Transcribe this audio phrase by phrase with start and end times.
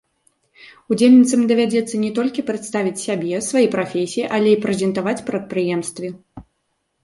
[0.95, 6.07] Удзельніцам давядзецца не толькі прадставіць сябе, свае прафесіі, але і прэзентаваць прадпрыемствы.